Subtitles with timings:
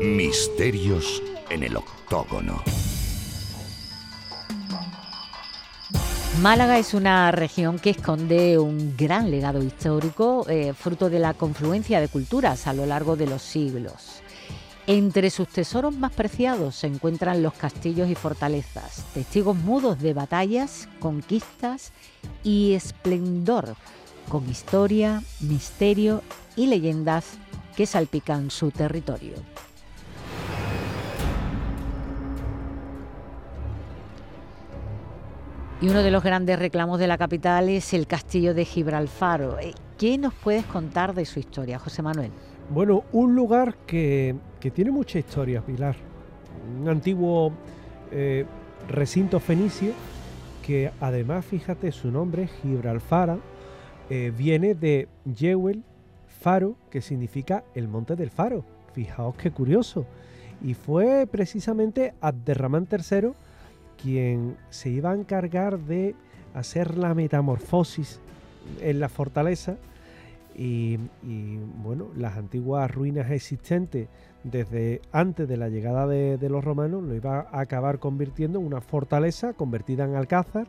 [0.00, 2.62] Misterios en el octógono.
[6.40, 12.00] Málaga es una región que esconde un gran legado histórico, eh, fruto de la confluencia
[12.00, 14.22] de culturas a lo largo de los siglos.
[14.88, 20.88] Entre sus tesoros más preciados se encuentran los castillos y fortalezas, testigos mudos de batallas,
[20.98, 21.92] conquistas
[22.42, 23.76] y esplendor,
[24.28, 26.22] con historia, misterio
[26.56, 27.38] y leyendas
[27.76, 29.34] que salpican su territorio.
[35.80, 39.58] Y uno de los grandes reclamos de la capital es el castillo de Gibraltar.
[39.60, 42.32] Eh, ¿Qué nos puedes contar de su historia, José Manuel?
[42.72, 44.34] Bueno, un lugar que,
[44.74, 45.94] tiene mucha historia, Pilar.
[46.80, 47.52] Un antiguo
[48.10, 48.46] eh,
[48.88, 49.92] recinto fenicio
[50.64, 53.36] que además, fíjate, su nombre, Gibraltar,
[54.08, 55.82] eh, viene de Yewel,
[56.40, 58.64] faro, que significa el monte del faro.
[58.94, 60.06] Fijaos qué curioso.
[60.62, 63.32] Y fue precisamente Abderramán III
[64.02, 66.14] quien se iba a encargar de
[66.54, 68.18] hacer la metamorfosis
[68.80, 69.76] en la fortaleza
[70.56, 70.98] y,
[71.82, 74.08] bueno, las antiguas ruinas existentes
[74.44, 78.80] desde antes de la llegada de, los romanos lo iba a acabar convirtiendo en una
[78.80, 80.66] fortaleza convertida en alcázar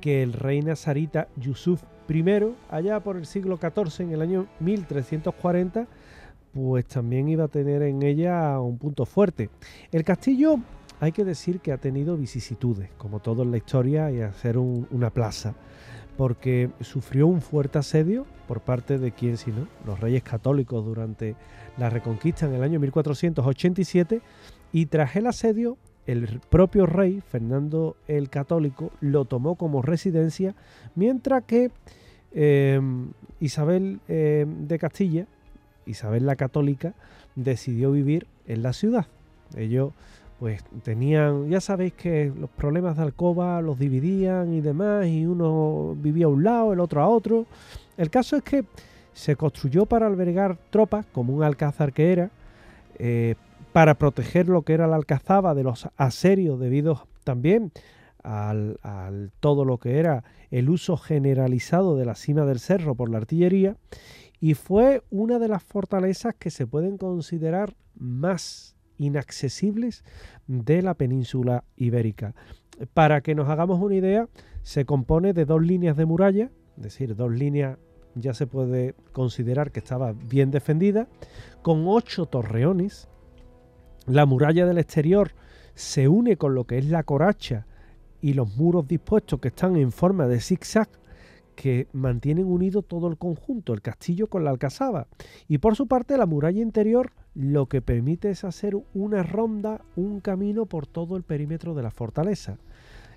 [0.00, 2.24] que el rey nazarita Yusuf I,
[2.70, 5.86] allá por el siglo XIV, en el año 1340,
[6.52, 9.50] pues también iba a tener en ella un punto fuerte.
[9.92, 10.58] El castillo
[11.00, 14.58] hay que decir que ha tenido vicisitudes, como todo en la historia, y a ser
[14.58, 15.54] una plaza,
[16.16, 21.36] porque sufrió un fuerte asedio por parte de quién sino los reyes católicos durante
[21.78, 24.20] la reconquista en el año 1487,
[24.72, 30.54] y tras el asedio, el propio rey, Fernando el Católico, lo tomó como residencia,
[30.94, 31.70] mientras que
[32.32, 32.80] eh,
[33.40, 35.26] Isabel eh, de Castilla,
[35.86, 36.94] Isabel la Católica,
[37.34, 39.06] decidió vivir en la ciudad.
[39.56, 39.92] Ellos
[40.38, 45.96] pues tenían, ya sabéis que los problemas de alcoba los dividían y demás, y uno
[45.96, 47.46] vivía a un lado, el otro a otro.
[47.96, 48.64] El caso es que
[49.14, 52.30] se construyó para albergar tropas, como un alcázar que era,
[52.98, 53.34] eh,
[53.72, 57.72] para proteger lo que era la alcazaba de los aserios, debido también
[58.22, 63.08] al, al, todo lo que era el uso generalizado de la cima del cerro por
[63.08, 63.76] la artillería,
[64.38, 70.04] y fue una de las fortalezas que se pueden considerar más inaccesibles
[70.46, 72.34] de la península ibérica.
[72.94, 74.28] Para que nos hagamos una idea,
[74.62, 77.78] se compone de dos líneas de muralla, es decir, dos líneas
[78.14, 81.08] ya se puede considerar que estaba bien defendida,
[81.62, 83.08] con ocho torreones.
[84.06, 85.32] La muralla del exterior
[85.74, 87.66] se une con lo que es la coracha
[88.20, 90.88] y los muros dispuestos que están en forma de zigzag
[91.54, 95.08] que mantienen unido todo el conjunto, el castillo con la alcazaba.
[95.48, 100.20] Y por su parte la muralla interior lo que permite es hacer una ronda, un
[100.20, 102.56] camino por todo el perímetro de la fortaleza.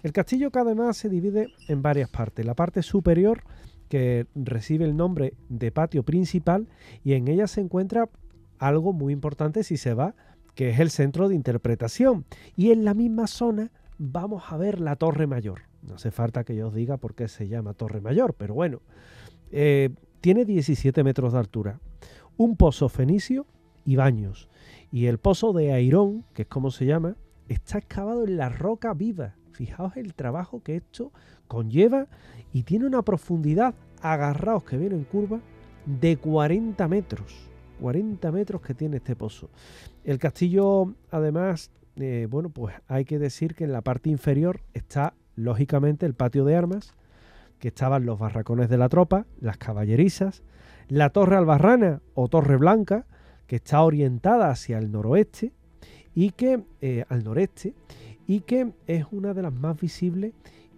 [0.04, 2.46] El castillo que además se divide en varias partes.
[2.46, 3.44] La parte superior
[3.88, 6.68] que recibe el nombre de patio principal
[7.04, 8.10] y en ella se encuentra
[8.60, 10.16] algo muy importante si se va,
[10.54, 12.26] que es el centro de interpretación.
[12.58, 15.62] Y en la misma zona vamos a ver la torre mayor.
[15.82, 18.82] No hace falta que yo os diga por qué se llama Torre Mayor, pero bueno,
[19.50, 21.80] eh, tiene 17 metros de altura,
[22.36, 23.48] un pozo fenicio
[23.86, 24.50] y baños.
[24.92, 27.16] Y el pozo de Airón, que es como se llama,
[27.48, 29.36] está excavado en la roca viva.
[29.52, 31.12] Fijaos el trabajo que esto
[31.48, 32.08] conlleva
[32.54, 35.42] y tiene una profundidad, agarraos que viene en curva,
[35.86, 37.50] de 40 metros.
[37.80, 39.50] 40 metros que tiene este pozo.
[40.04, 45.14] El castillo, además, eh, bueno, pues hay que decir que en la parte inferior está
[45.36, 46.96] lógicamente el patio de armas,
[47.60, 50.44] que estaban los barracones de la tropa, las caballerizas,
[50.88, 53.06] la torre albarrana o torre blanca,
[53.50, 55.52] que está orientada hacia el noroeste
[56.14, 57.74] y que eh, al noreste
[58.28, 60.34] y que es una de las más visibles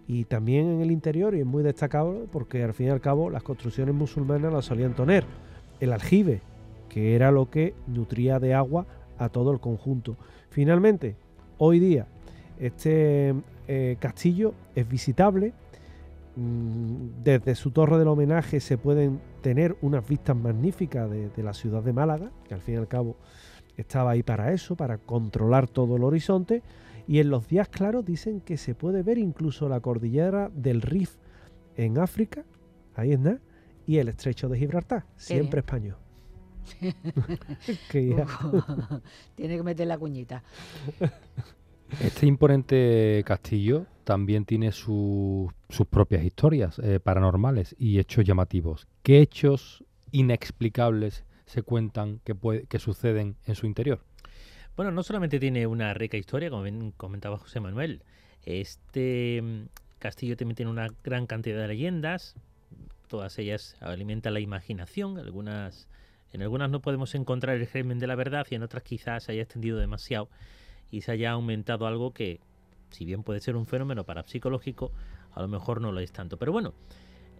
[0.08, 3.28] y también en el interior y es muy destacable porque al fin y al cabo
[3.28, 5.24] las construcciones musulmanas las solían tener
[5.80, 6.40] el aljibe
[6.88, 8.86] que era lo que nutría de agua
[9.18, 10.16] a todo el conjunto
[10.48, 11.14] finalmente
[11.58, 12.06] hoy día
[12.58, 13.34] este
[13.68, 15.52] eh, castillo es visitable.
[16.34, 21.82] Mm, desde su torre del homenaje se pueden tener unas vistas magníficas de, la ciudad
[21.82, 23.16] de Málaga, que al fin y al cabo
[23.76, 26.62] estaba ahí para eso, para controlar todo el horizonte.
[27.06, 31.16] Y en los días claros dicen que se puede ver incluso la cordillera del Rif
[31.76, 32.44] en África,
[32.94, 33.40] ahí es nada,
[33.86, 35.96] y el estrecho de Gibraltar, siempre español.
[37.90, 40.44] Tiene que meter la cuñita.
[42.00, 45.52] Este imponente castillo también tiene sus
[45.90, 48.86] propias historias eh, paranormales y hechos llamativos.
[49.02, 52.34] ¿Qué hechos inexplicables se cuentan que,
[52.68, 54.00] que suceden en su interior?
[54.76, 56.64] Bueno, no solamente tiene una rica historia, como
[56.96, 58.02] comentaba José Manuel,
[58.44, 59.64] este mm,
[59.98, 62.34] castillo también tiene una gran cantidad de leyendas,
[63.08, 65.88] todas ellas alimentan la imaginación, algunas
[66.32, 69.32] en algunas no podemos encontrar el germen de la verdad y en otras quizás se
[69.32, 70.30] haya extendido demasiado
[70.90, 72.40] y se haya aumentado algo que,
[72.92, 74.92] si bien puede ser un fenómeno parapsicológico,
[75.32, 76.36] a lo mejor no lo es tanto.
[76.36, 76.74] Pero bueno,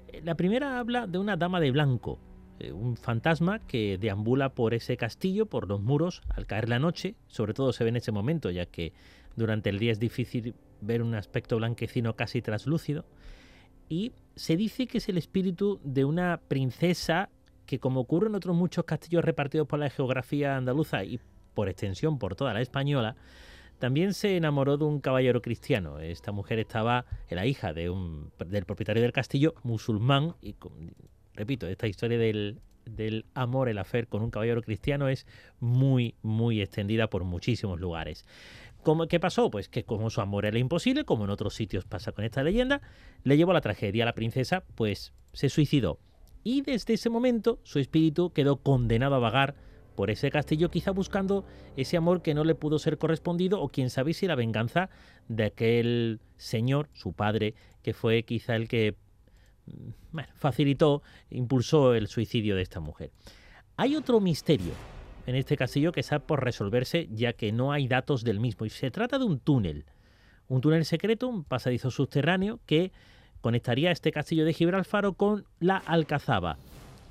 [0.08, 2.18] eh, la primera habla de una dama de blanco,
[2.58, 7.14] eh, un fantasma que deambula por ese castillo, por los muros, al caer la noche,
[7.28, 8.92] sobre todo se ve en ese momento, ya que
[9.36, 13.04] durante el día es difícil ver un aspecto blanquecino casi traslúcido,
[13.88, 17.28] y se dice que es el espíritu de una princesa
[17.66, 21.20] que como ocurre en otros muchos castillos repartidos por la geografía andaluza y
[21.54, 23.16] por extensión por toda la española,
[23.82, 25.98] también se enamoró de un caballero cristiano.
[25.98, 30.54] Esta mujer estaba, la hija de un, del propietario del castillo, musulmán, y
[31.34, 35.26] repito, esta historia del, del amor, el afer con un caballero cristiano es
[35.58, 38.24] muy, muy extendida por muchísimos lugares.
[38.84, 39.50] ¿Cómo, ¿Qué pasó?
[39.50, 42.82] Pues que como su amor era imposible, como en otros sitios pasa con esta leyenda,
[43.24, 44.04] le llevó a la tragedia.
[44.04, 45.98] La princesa, pues, se suicidó
[46.44, 49.56] y desde ese momento su espíritu quedó condenado a vagar
[49.94, 51.44] por ese castillo, quizá buscando
[51.76, 54.90] ese amor que no le pudo ser correspondido o quién sabe si la venganza
[55.28, 58.96] de aquel señor, su padre, que fue quizá el que
[59.66, 63.10] mm, facilitó, impulsó el suicidio de esta mujer.
[63.76, 64.72] Hay otro misterio
[65.26, 68.70] en este castillo que está por resolverse ya que no hay datos del mismo y
[68.70, 69.84] se trata de un túnel,
[70.48, 72.92] un túnel secreto, un pasadizo subterráneo que
[73.40, 76.58] conectaría este castillo de Gibralfaro con la Alcazaba.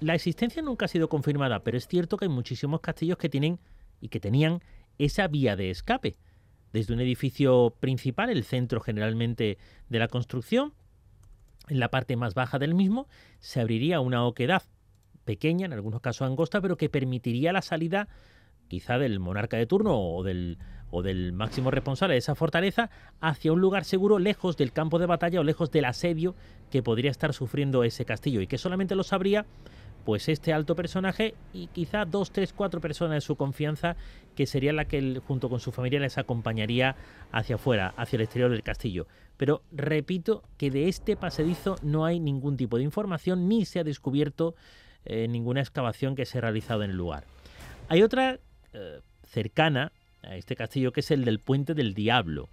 [0.01, 3.59] La existencia nunca ha sido confirmada, pero es cierto que hay muchísimos castillos que tienen
[3.99, 4.63] y que tenían
[4.97, 6.17] esa vía de escape.
[6.73, 9.59] Desde un edificio principal, el centro generalmente
[9.89, 10.73] de la construcción,
[11.67, 13.07] en la parte más baja del mismo,
[13.39, 14.63] se abriría una oquedad
[15.23, 18.07] pequeña, en algunos casos angosta, pero que permitiría la salida
[18.69, 20.57] quizá del monarca de turno o del
[20.91, 22.89] o del máximo responsable de esa fortaleza
[23.21, 26.35] hacia un lugar seguro lejos del campo de batalla o lejos del asedio
[26.69, 29.45] que podría estar sufriendo ese castillo y que solamente lo sabría
[30.01, 33.95] pues este alto personaje y quizá dos, tres, cuatro personas de su confianza
[34.35, 36.95] que sería la que junto con su familia les acompañaría
[37.31, 39.07] hacia afuera, hacia el exterior del castillo.
[39.37, 43.83] Pero repito que de este pasadizo no hay ningún tipo de información ni se ha
[43.83, 44.55] descubierto
[45.05, 47.25] eh, ninguna excavación que se ha realizado en el lugar.
[47.87, 48.39] Hay otra
[48.73, 52.49] eh, cercana a este castillo que es el del Puente del Diablo.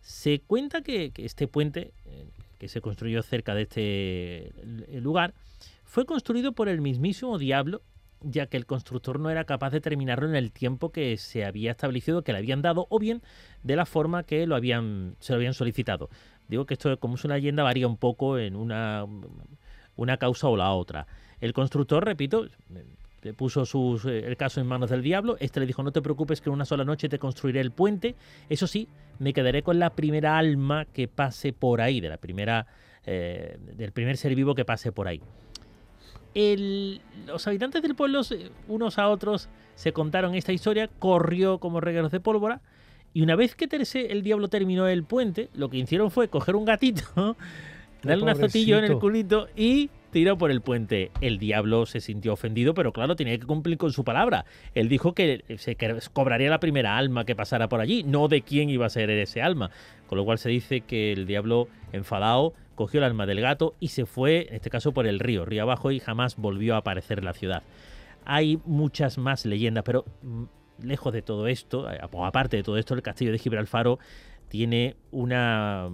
[0.00, 2.26] Se cuenta que, este puente, eh,
[2.58, 4.52] que se construyó cerca de este
[5.00, 5.34] lugar,
[5.90, 7.82] fue construido por el mismísimo diablo,
[8.20, 11.72] ya que el constructor no era capaz de terminarlo en el tiempo que se había
[11.72, 13.22] establecido, que le habían dado, o bien
[13.64, 16.08] de la forma que lo habían, se lo habían solicitado.
[16.46, 19.04] Digo que esto, como es una leyenda, varía un poco en una,
[19.96, 21.08] una causa o la otra.
[21.40, 22.46] El constructor, repito,
[23.36, 25.38] puso sus, eh, el caso en manos del diablo.
[25.40, 28.14] Este le dijo, no te preocupes que en una sola noche te construiré el puente.
[28.48, 28.86] Eso sí,
[29.18, 32.68] me quedaré con la primera alma que pase por ahí, de la primera,
[33.06, 35.20] eh, del primer ser vivo que pase por ahí.
[36.34, 38.20] Los habitantes del pueblo,
[38.68, 42.60] unos a otros, se contaron esta historia, corrió como regalos de pólvora.
[43.12, 46.64] Y una vez que el diablo terminó el puente, lo que hicieron fue coger un
[46.64, 47.02] gatito,
[48.02, 51.10] darle un azotillo en el culito y tiró por el puente.
[51.20, 54.44] El diablo se sintió ofendido, pero claro, tenía que cumplir con su palabra.
[54.74, 55.76] Él dijo que se
[56.12, 59.42] cobraría la primera alma que pasara por allí, no de quién iba a ser ese
[59.42, 59.70] alma.
[60.06, 63.88] Con lo cual se dice que el diablo, enfadado, cogió el alma del gato y
[63.88, 67.18] se fue, en este caso, por el río, río abajo, y jamás volvió a aparecer
[67.18, 67.62] en la ciudad.
[68.24, 70.44] Hay muchas más leyendas, pero mm,
[70.82, 71.86] lejos de todo esto,
[72.22, 73.98] aparte de todo esto, el castillo de Gibralfaro
[74.48, 75.90] tiene una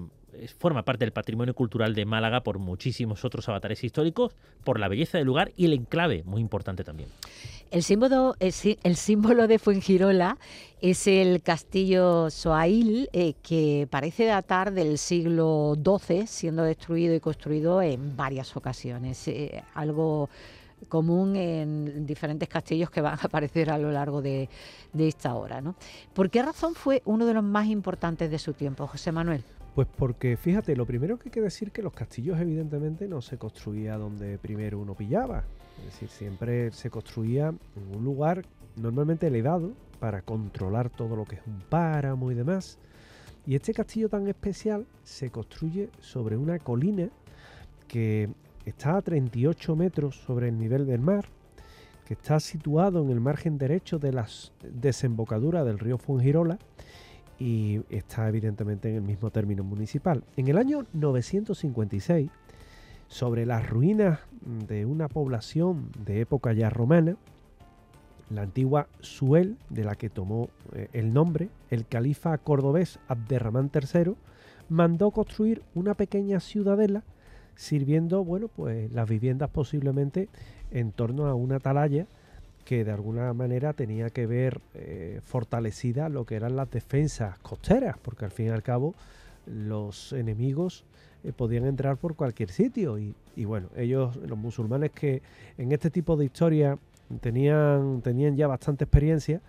[0.59, 5.19] forma parte del patrimonio cultural de Málaga por muchísimos otros avatares históricos, por la belleza
[5.19, 7.09] del lugar y el enclave, muy importante también.
[7.71, 8.53] El símbolo, el,
[8.97, 10.39] símbolo de Fuengirola
[10.81, 17.83] es el castillo Soail, eh, que parece datar del siglo XII, siendo destruido y construido
[17.83, 19.27] en varias ocasiones.
[19.27, 20.29] Eh, algo
[20.89, 24.49] común en diferentes castillos que van a aparecer a lo largo de,
[24.97, 25.63] esta hora.
[26.15, 29.43] ¿Por qué razón fue uno de los más importantes de su tiempo, José Manuel?
[29.77, 33.37] Pues porque, fíjate, lo primero que hay que decir que los castillos evidentemente no se
[33.37, 35.45] construía donde primero uno pillaba.
[35.81, 38.43] Es decir, siempre se construía en un lugar
[38.77, 42.79] normalmente elevado para controlar todo lo que es un páramo y demás.
[43.47, 47.11] Y este castillo tan especial se construye sobre una colina
[47.87, 48.31] que
[48.65, 51.27] está a 38 metros sobre el nivel del mar,
[52.07, 54.27] que está situado en el margen derecho de la
[54.63, 56.59] desembocadura del río Fungirola
[57.39, 60.25] y está evidentemente en el mismo término municipal.
[60.37, 62.31] En el año 956,
[63.09, 64.21] sobre las ruinas
[64.69, 67.17] de una población de época ya romana,
[68.31, 74.15] la antigua Suel, de la que tomó eh, el nombre, el califa cordobés Abderramán III,
[74.69, 77.05] mandó construir una pequeña ciudadela
[77.55, 80.29] sirviendo, bueno, pues las viviendas posiblemente
[80.71, 82.07] en torno a una atalaya
[82.67, 87.97] que de alguna manera tenía que ver eh, fortalecida lo que eran las defensas costeras,
[88.03, 88.95] porque al fin y al cabo
[89.47, 90.85] los enemigos
[91.23, 95.23] eh, podían entrar por cualquier sitio y, bueno, ellos, los musulmanes que
[95.57, 96.77] en este tipo de historia
[97.21, 99.41] tenían, tenían ya bastante experiencia,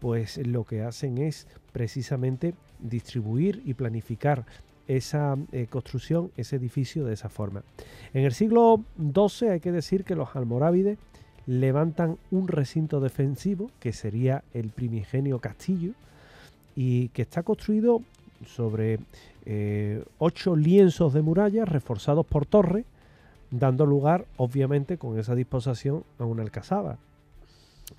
[0.00, 4.46] pues lo que hacen es precisamente distribuir y planificar
[4.88, 7.62] esa eh, construcción, ese edificio de esa forma.
[8.12, 10.98] En el siglo XII hay que decir que los almorávides
[11.46, 15.92] levantan un recinto defensivo, que sería el primigenio castillo,
[16.76, 18.02] y que está construido
[18.46, 18.98] sobre
[19.46, 22.84] eh, ocho lienzos de muralla reforzados por torres,
[23.50, 26.98] dando lugar, obviamente, con esa disposición a una alcazaba.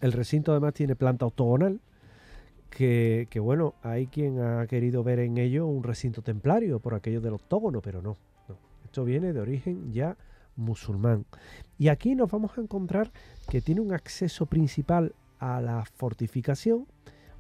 [0.02, 1.80] El recinto además tiene planta octogonal,
[2.70, 7.36] que, bueno, hay quien ha querido ver en ello un recinto templario por aquello del
[7.36, 8.18] octógono, pero no,
[8.50, 8.58] no.
[8.84, 10.18] Esto viene de origen ya
[10.56, 11.26] musulmán.
[11.78, 13.12] Y aquí nos vamos a encontrar
[13.50, 16.88] que tiene un acceso principal a la fortificación,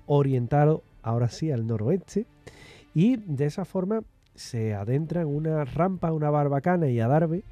[0.06, 2.26] orientado ahora sí al noroeste,
[2.94, 4.04] y de esa forma
[4.36, 7.44] se adentra en una rampa, una barbacana y adarve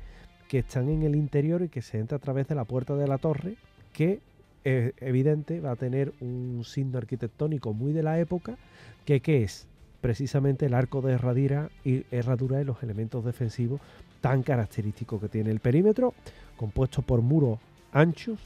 [0.47, 3.07] que están en el interior y que se entra a través de la puerta de
[3.07, 3.55] la torre,
[3.91, 4.19] que
[4.63, 8.57] es evidente va a tener un signo arquitectónico muy de la época,
[9.05, 9.67] que ¿qué es?
[10.01, 13.81] Precisamente el arco de herradura y, herradura y los elementos defensivos
[14.23, 16.13] tan característicos que tiene el perímetro,
[16.55, 17.59] compuesto por muros
[17.91, 18.39] anchos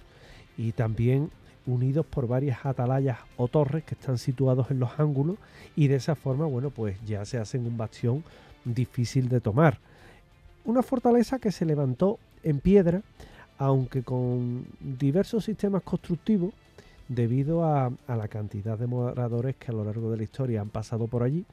[0.57, 1.29] y también
[1.67, 5.38] unidos por varias atalayas o torres que están situados en los ángulos
[5.75, 8.24] y de esa forma, bueno, pues ya se hacen un bastión
[8.65, 9.77] difícil de tomar.
[10.65, 13.03] Una fortaleza que se levantó en piedra,
[13.60, 16.55] aunque con diversos sistemas constructivos,
[17.07, 21.05] debido a, la cantidad de moradores que a lo largo de la historia han pasado
[21.05, 21.46] por allí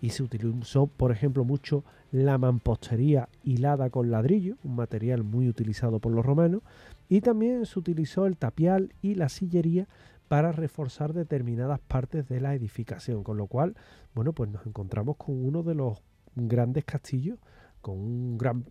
[0.00, 5.98] y se utilizó, por ejemplo, mucho la mampostería hilada con ladrillo, un material muy utilizado
[5.98, 6.62] por los romanos,
[7.08, 9.88] y también se utilizó el tapial y la sillería
[10.28, 13.76] para reforzar determinadas partes de la edificación, con lo cual,
[14.14, 15.98] bueno, pues nos encontramos con uno de los
[16.36, 17.38] grandes castillos
[17.80, 18.64] con un gran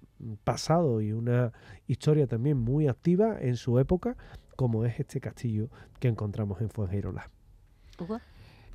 [0.43, 1.51] pasado y una
[1.87, 4.15] historia también muy activa en su época,
[4.55, 5.69] como es este castillo
[5.99, 7.29] que encontramos en Fuengirola.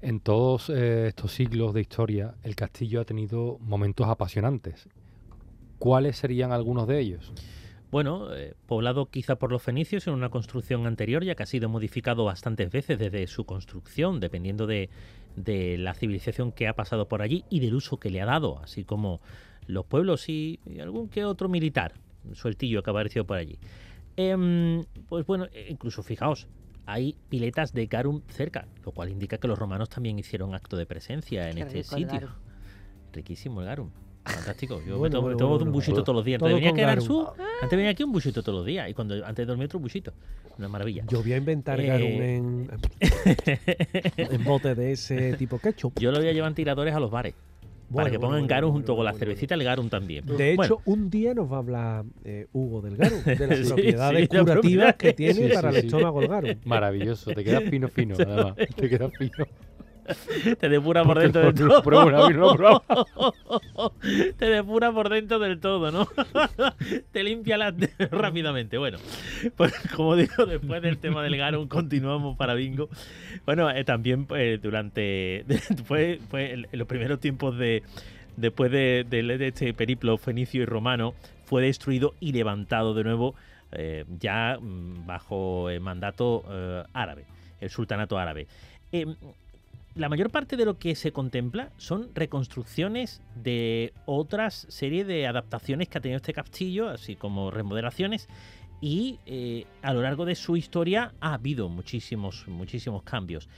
[0.05, 4.87] En todos eh, estos siglos de historia, el castillo ha tenido momentos apasionantes.
[5.79, 7.33] ¿Cuáles serían algunos de ellos?
[7.91, 11.71] Bueno, eh, poblado quizá por los fenicios en una construcción anterior, ya que ha sido
[11.71, 14.91] modificado bastantes veces desde su construcción, dependiendo de,
[15.79, 18.85] la civilización que ha pasado por allí y del uso que le ha dado, así
[18.85, 19.23] como
[19.67, 21.95] los pueblos y, algún que otro militar
[22.35, 23.59] sueltillo que ha aparecido por allí.
[24.19, 26.47] Em, pues bueno, incluso fijaos,
[26.87, 30.87] hay piletas de garum cerca, lo cual indica que los romanos también hicieron acto de
[30.87, 32.31] presencia en este sitio.
[33.13, 33.91] Riquísimo el garum.
[34.25, 34.81] Fantástico.
[34.87, 36.43] Yo me tomo, un buchito todos los días.
[36.43, 37.29] Antes venía, que su,
[37.63, 38.89] antes venía aquí un buchito todos los días.
[38.89, 40.13] Y cuando antes de dormir otro buchito.
[40.57, 41.05] Una maravilla.
[41.09, 41.87] Yo voy a inventar eh...
[41.87, 42.71] garum en,
[44.17, 45.99] en bote de ese tipo ketchup.
[45.99, 47.35] Yo lo voy a llevar tiradores a los bares
[47.95, 50.27] para que pongan garum junto con la cervecita, el garum también.
[50.27, 54.29] De hecho, un día nos va a hablar eh, Hugo del garum, de las propiedades
[54.29, 56.55] curativas que tiene para el estómago el garum.
[56.65, 58.55] Maravilloso, te quedas fino, fino, además.
[58.57, 59.33] Te quedas fino.
[60.61, 61.83] Te depura por dentro del todo.
[64.39, 66.07] Te depura por dentro del todo, ¿no?
[67.13, 67.75] Te limpia la...
[68.11, 68.79] rápidamente.
[68.79, 68.99] Bueno,
[69.57, 72.89] pues como digo, después del tema del Garum continuamos para Bingo.
[73.47, 75.45] Bueno, eh, también pues, durante...
[75.85, 77.83] fue, fue en los primeros tiempos de...
[78.37, 79.07] Después de,
[79.47, 83.37] este periplo fenicio y romano, fue destruido y levantado de nuevo
[83.71, 87.27] eh, ya mm, bajo el mandato eh, árabe,
[87.61, 88.49] el sultanato árabe
[89.95, 95.89] la mayor parte de lo que se contempla son reconstrucciones de otras series de adaptaciones
[95.89, 98.29] que ha tenido este castillo, así como remodelaciones.
[98.81, 103.49] Y eh, a lo largo de su historia ha habido muchísimos, muchísimos cambios.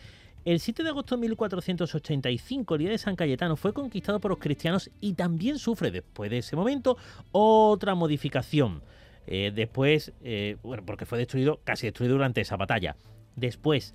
[0.45, 4.39] El 7 de agosto de 1485, el día de San Cayetano, fue conquistado por los
[4.39, 6.99] cristianos y también sufre después de ese momento
[7.33, 8.83] otra modificación.
[9.27, 12.95] Eh, después, eh, bueno, porque fue destruido, casi destruido durante esa batalla.
[13.37, 13.95] Después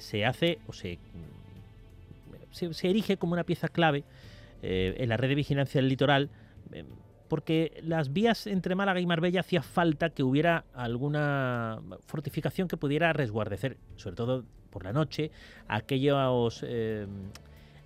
[0.00, 0.98] se hace o se
[2.50, 4.04] se, erige como una pieza clave
[4.62, 6.30] eh, en la red de vigilancia del litoral,
[6.72, 6.84] eh,
[7.28, 13.12] porque las vías entre Málaga y Marbella hacía falta que hubiera alguna fortificación que pudiera
[13.12, 15.30] resguardecer, sobre todo por la noche,
[15.68, 16.64] aquellos...
[16.66, 17.06] Eh,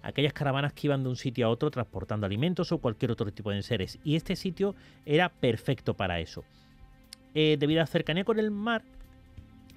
[0.04, 3.50] aquellas caravanas que iban de un sitio a otro transportando alimentos o cualquier otro tipo
[3.50, 4.00] de enseres.
[4.02, 4.74] Y este sitio
[5.06, 6.42] era perfecto para eso.
[7.32, 8.82] Debido a la cercanía con el mar,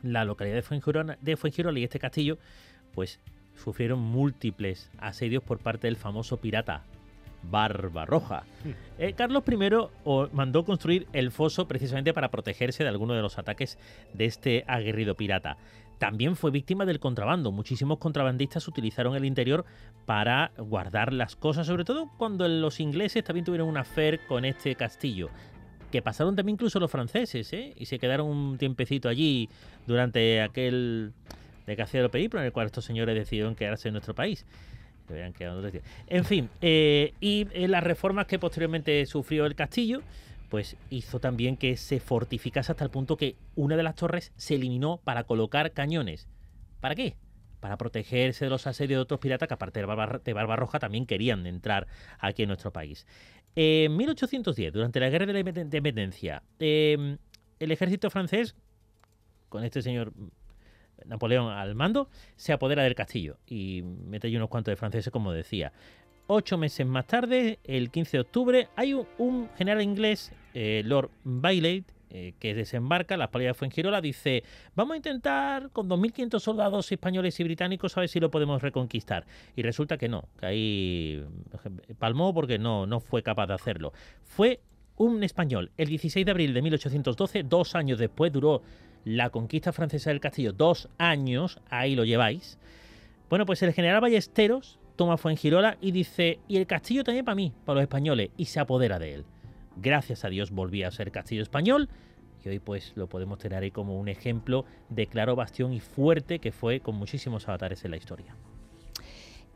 [0.01, 2.39] la localidad de Fuengirola, de Fuengirola y este castillo,
[2.93, 3.19] pues
[3.55, 6.83] sufrieron múltiples asedios por parte del famoso pirata
[7.49, 8.43] Barbarroja.
[8.97, 9.57] Eh, Carlos I
[10.33, 13.77] mandó construir el foso precisamente para protegerse de alguno de los ataques
[14.13, 15.57] de este aguerrido pirata.
[15.97, 17.51] También fue víctima del contrabando.
[17.51, 19.65] Muchísimos contrabandistas utilizaron el interior
[20.05, 24.75] para guardar las cosas, sobre todo cuando los ingleses también tuvieron una affair con este
[24.75, 25.29] castillo
[25.91, 27.73] que pasaron también incluso los franceses, ¿eh?
[27.77, 29.47] y se quedaron un tiempecito allí
[29.87, 31.13] durante aquel
[31.65, 34.45] de periplo en el cual estos señores decidieron quedarse en nuestro país.
[36.07, 40.01] En fin, eh, y en las reformas que posteriormente sufrió el castillo,
[40.49, 44.55] pues hizo también que se fortificase hasta el punto que una de las torres se
[44.55, 46.27] eliminó para colocar cañones.
[46.79, 47.15] ¿Para qué?
[47.59, 51.05] Para protegerse de los asedios de otros piratas que aparte de, Barba, de Barbarroja también
[51.05, 51.87] querían entrar
[52.19, 53.05] aquí en nuestro país.
[53.55, 57.17] En 1810, durante la Guerra de la Independencia, em,
[57.59, 58.55] el ejército francés,
[59.49, 60.11] con este señor
[61.05, 65.31] Napoleón al mando, se apodera del castillo y mete allí unos cuantos de franceses, como
[65.31, 65.71] decía.
[66.27, 71.83] Ocho meses más tarde, el 15 de octubre, hay un, general inglés, eh, Lord Bailey,
[72.17, 77.37] eh, que desembarca las playas de Fuengirola, dice, vamos a intentar con 2.500 soldados españoles
[77.39, 79.25] y británicos a ver si lo podemos reconquistar.
[79.55, 81.25] Y resulta que no, que ahí
[81.99, 83.91] palmó porque no, no fue capaz de hacerlo.
[84.21, 84.61] Fue
[84.95, 88.61] un español, el 16 de abril de 1812, dos años después duró
[89.05, 92.57] la conquista francesa del castillo, dos años, ahí lo lleváis.
[93.29, 97.53] Bueno, pues el general Ballesteros toma Fuengirola y dice, y el castillo también para mí,
[97.63, 99.25] para los españoles, y se apodera de él
[99.75, 101.89] gracias a Dios volvía a ser castillo español
[102.43, 106.39] y hoy pues lo podemos tener ahí como un ejemplo de claro bastión y fuerte
[106.39, 108.35] que fue con muchísimos avatares en la historia.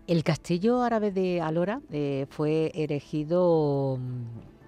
[0.08, 4.59] El castillo árabe de Alora eh, fue erigido mm,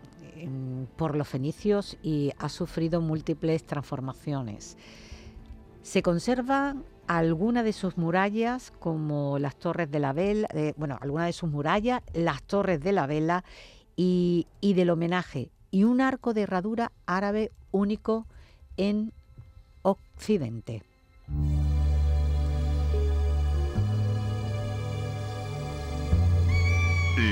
[0.96, 4.78] por los fenicios y ha sufrido múltiples transformaciones.
[5.82, 11.26] Se conservan algunas de sus murallas, como las torres de la vela, eh, bueno, algunas
[11.28, 13.44] de sus murallas, las torres de la vela
[13.96, 18.26] y, del homenaje y un arco de herradura árabe único
[18.78, 19.14] en
[19.82, 20.84] Occidente.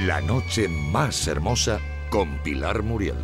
[0.06, 1.80] La noche más hermosa
[2.10, 3.18] con Pilar Muriel.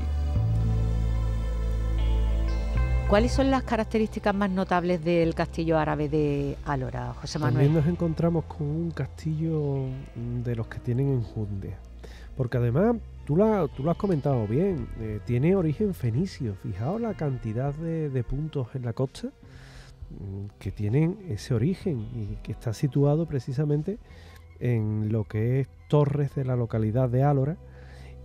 [3.10, 7.66] ¿Cuáles son las características más notables del castillo árabe de Alora, José Manuel?
[7.66, 9.86] También nos encontramos con un castillo
[10.44, 11.76] de los que tienen en Junde.
[12.36, 12.96] Porque además
[13.26, 16.54] Tú lo, tú lo has comentado bien, eh, tiene origen fenicio.
[16.62, 22.52] Fijaos la cantidad de, puntos en la costa mm, que tienen ese origen y que
[22.52, 23.98] está situado precisamente
[24.60, 27.58] en lo que es Torres de la localidad de Álora.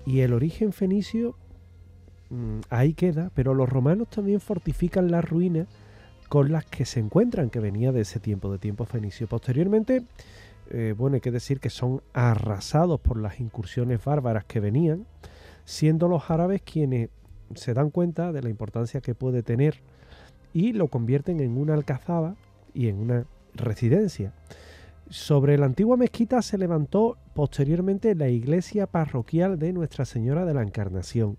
[0.07, 1.37] Y el origen fenicio
[2.31, 5.69] mm, ahí queda, pero los romanos también fortifican las ruinas
[6.29, 9.27] con las que se encuentran, que venía de ese tiempo, de tiempo fenicio.
[9.27, 10.05] Posteriormente
[10.71, 15.05] eh, bueno, hay que decir que son arrasados por las incursiones bárbaras que venían,
[15.65, 17.11] siendo los árabes quienes
[17.55, 19.81] se dan cuenta de la importancia que puede tener
[20.53, 22.37] y lo convierten en una alcazaba
[22.73, 24.33] y en una residencia.
[25.11, 30.63] Sobre la antigua mezquita se levantó posteriormente la iglesia parroquial de Nuestra Señora de la
[30.63, 31.37] Encarnación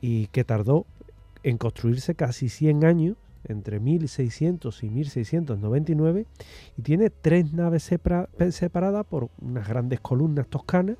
[0.00, 0.86] y que tardó
[1.42, 6.26] en construirse casi 100 años entre 1600 y 1699
[6.78, 7.92] y tiene tres naves
[8.50, 10.96] separadas por unas grandes columnas toscanas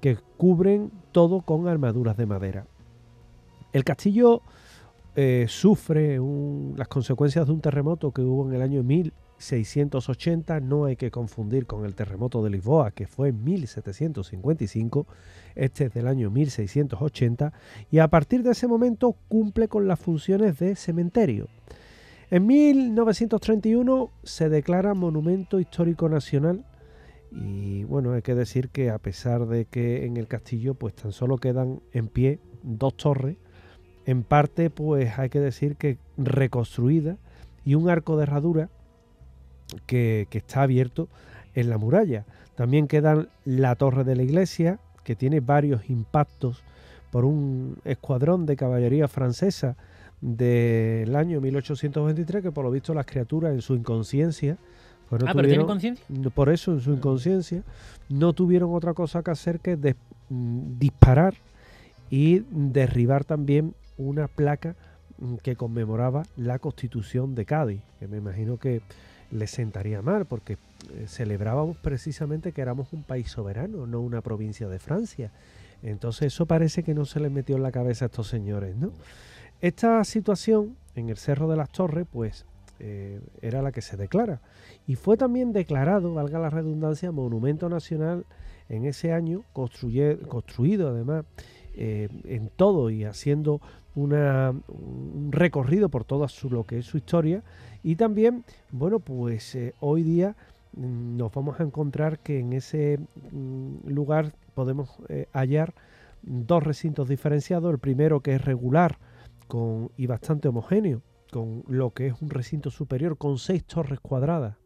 [0.00, 2.66] que cubren todo con armaduras de madera.
[3.74, 4.40] El castillo
[5.16, 6.18] eh, sufre
[6.76, 8.82] las consecuencias de un terremoto que hubo en el año
[9.40, 15.06] 1680, no hay que confundir con el terremoto de Lisboa que fue en 1755,
[15.54, 17.52] este es del año 1680
[17.90, 21.48] y a partir de ese momento cumple con las funciones de cementerio.
[22.30, 26.66] En 1931 se declara Monumento Histórico Nacional
[27.32, 31.12] y bueno, hay que decir que a pesar de que en el castillo pues tan
[31.12, 33.36] solo quedan en pie dos torres,
[34.04, 37.16] en parte pues hay que decir que reconstruida
[37.64, 38.68] y un arco de herradura
[39.86, 41.08] que, que está abierto
[41.54, 42.24] en la muralla.
[42.54, 46.62] También quedan la torre de la iglesia, que tiene varios impactos
[47.10, 49.76] por un escuadrón de caballería francesa
[50.20, 54.58] del año 1823 que por lo visto las criaturas en su inconsciencia
[55.10, 56.06] pues ah, pero tienen conciencia.
[56.32, 57.64] Por eso en su inconsciencia
[58.08, 61.34] no tuvieron otra cosa que hacer que mm, disparar
[62.10, 64.76] y derribar también una placa
[65.18, 68.82] mm, que conmemoraba la constitución de Cádiz, que me imagino que
[69.30, 74.68] le sentaría mal, porque eh, celebrábamos precisamente que éramos un país soberano, no una provincia
[74.68, 75.30] de Francia.
[75.82, 78.92] Entonces eso parece que no se les metió en la cabeza a estos señores, ¿no?
[79.60, 82.44] Esta situación en el Cerro de las Torres, pues
[82.78, 84.40] eh, era la que se declara.
[84.86, 88.24] Y fue también declarado, valga la redundancia, Monumento Nacional
[88.68, 91.24] en ese año, construido además
[91.74, 93.60] eh, en todo y haciendo
[93.94, 97.42] una, un recorrido por toda su, lo que es su historia.
[97.82, 100.36] Y también, bueno, pues eh, hoy día
[100.74, 102.98] mm, nos vamos a encontrar que en ese
[103.32, 104.90] mm, lugar podemos
[105.32, 105.74] hallar
[106.22, 107.72] dos recintos diferenciados.
[107.72, 108.98] El primero que es regular
[109.48, 114.56] con, y bastante homogéneo, con lo que es un recinto superior con seis torres cuadradas,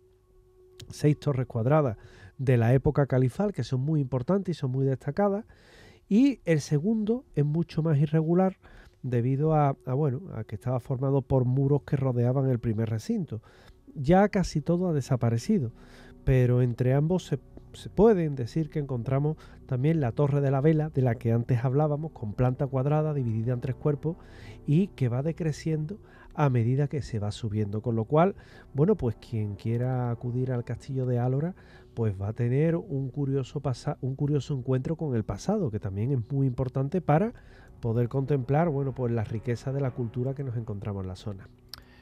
[0.89, 1.97] seis torres cuadradas
[2.39, 5.45] de la época califal que son muy importantes y son muy destacadas.
[6.09, 8.57] Y el segundo es mucho más irregular
[9.05, 13.43] debido a, bueno, a que estaba formado por muros que rodeaban el primer recinto.
[13.95, 15.71] Ya casi todo ha desaparecido,
[16.25, 17.39] pero entre ambos se,
[17.75, 19.37] se pueden decir que encontramos
[19.67, 23.53] también la Torre de la Vela, de la que antes hablábamos, con planta cuadrada dividida
[23.53, 24.17] en tres cuerpos
[24.67, 25.99] y que va decreciendo
[26.35, 27.83] a medida que se va subiendo.
[27.83, 28.35] Con lo cual,
[28.73, 31.55] bueno, pues quien quiera acudir al castillo de Álora,
[31.93, 33.63] pues va a tener un curioso,
[34.01, 37.35] un curioso encuentro con el pasado, que también es muy importante para
[37.81, 41.49] poder contemplar, bueno, pues la riqueza de la cultura que nos encontramos en la zona.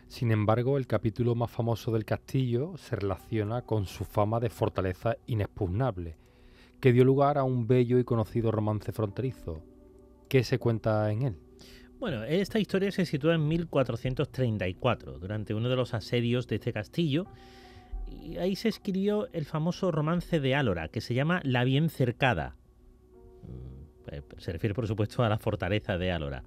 [0.08, 5.16] Sin embargo, el capítulo más famoso del castillo se relaciona con su fama de fortaleza
[5.26, 6.16] inexpugnable,
[6.80, 9.62] que dio lugar a un bello y conocido romance fronterizo.
[10.28, 11.36] ¿Qué se cuenta en él?
[11.98, 17.26] Bueno, esta historia se sitúa en 1434, durante uno de los asedios de este castillo,
[18.10, 22.56] y ahí se escribió el famoso romance de Álora, que se llama La Bien Cercada.
[24.10, 26.42] Eh, se refiere, por supuesto, a la fortaleza de Álora.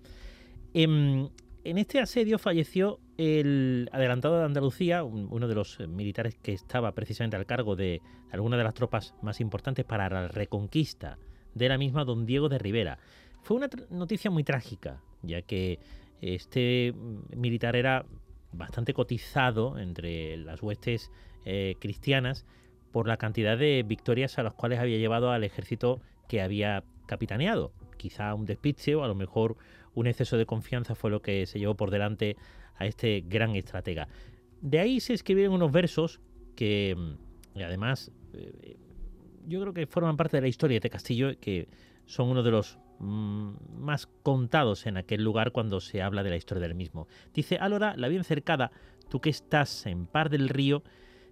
[0.73, 1.29] En,
[1.63, 7.37] en este asedio falleció el adelantado de Andalucía, uno de los militares que estaba precisamente
[7.37, 11.17] al cargo de alguna de las tropas más importantes para la reconquista
[11.53, 12.99] de la misma, don Diego de Rivera.
[13.41, 15.79] Fue una noticia muy trágica, ya que
[16.21, 18.05] este mm, militar era
[18.51, 21.11] bastante cotizado entre las huestes
[21.45, 22.45] eh, cristianas
[22.95, 27.73] por la cantidad de victorias a las cuales había llevado al ejército que había capitaneado.
[27.97, 29.57] Quizá un despiche o a lo mejor
[29.95, 32.37] un exceso de confianza fue lo que se llevó por delante
[32.77, 34.07] a este gran estratega.
[34.61, 36.21] De ahí se escribieron unos versos
[36.55, 38.77] que mm, además eh,
[39.45, 41.67] yo creo que forman parte de la historia de castillo, que
[42.05, 46.37] son uno de los Mm, más contados en aquel lugar cuando se habla de la
[46.37, 47.07] historia del mismo.
[47.33, 48.71] Dice, Alora, la bien cercada,
[49.09, 50.81] tú que estás en par del río,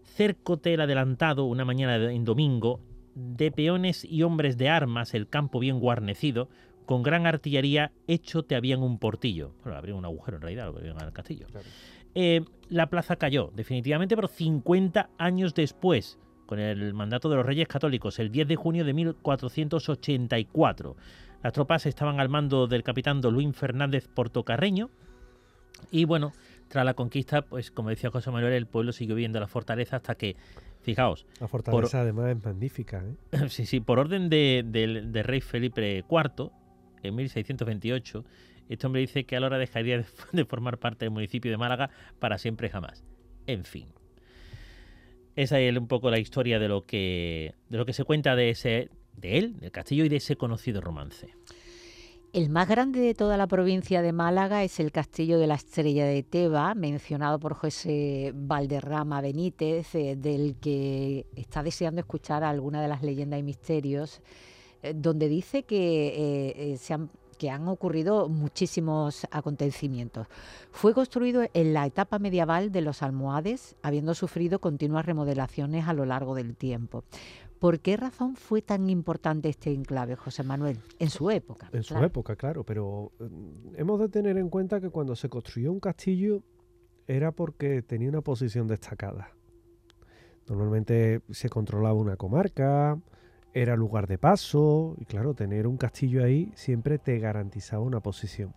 [0.03, 2.79] cercote el adelantado una mañana en domingo,
[3.15, 6.49] de peones y hombres de armas, el campo bien guarnecido,
[6.85, 9.53] con gran artillería, hecho te habían un portillo.
[9.63, 11.47] Bueno, habría un agujero en realidad, lo que en el castillo.
[12.15, 17.67] Eh, la plaza cayó, definitivamente, pero 50 años después, con el mandato de los Reyes
[17.67, 20.95] Católicos, el 10 de junio de 1484.
[21.41, 24.89] Las tropas estaban al mando del capitán Don Luis Fernández Portocarreño.
[25.91, 26.31] Y bueno,
[26.73, 30.15] tras la conquista, pues como decía José Manuel, el pueblo siguió viendo la fortaleza hasta
[30.15, 30.35] que,
[30.81, 31.27] fijaos.
[31.39, 33.03] La fortaleza además es magnífica.
[33.31, 33.37] ¿eh?
[33.49, 36.49] sí, sí, por orden del de, rey Felipe IV,
[37.03, 38.25] en 1628,
[38.69, 41.57] este hombre dice que a la hora dejaría de, de formar parte del municipio de
[41.57, 43.03] Málaga para siempre jamás.
[43.45, 43.89] En fin.
[45.35, 48.49] Esa es un poco la historia de lo que, de lo que se cuenta de
[48.49, 51.35] ese de él, del castillo y de ese conocido romance.
[52.33, 56.07] El más grande de toda la provincia de Málaga es el Castillo de la Estrella
[56.07, 62.87] de Teba, mencionado por José Valderrama Benítez, eh, del que está deseando escuchar alguna de
[62.87, 64.19] las leyendas y misterios,
[64.81, 67.11] eh, donde dice que eh, se han
[67.43, 70.27] que han ocurrido muchísimos acontecimientos.
[70.71, 76.05] Fue construido en la etapa medieval de los almohades, habiendo sufrido continuas remodelaciones a lo
[76.05, 77.03] largo del tiempo.
[77.63, 80.79] ¿Por qué razón fue tan importante este enclave, José Manuel?
[80.99, 81.69] En su época.
[81.71, 85.71] En su época, claro, pero mm, hemos de tener en cuenta que cuando se construyó
[85.71, 86.43] un castillo
[87.07, 89.29] era porque tenía una posición destacada.
[90.49, 92.99] Normalmente se controlaba una comarca,
[93.53, 98.53] era lugar de paso, y claro, tener un castillo ahí siempre te garantizaba una posición.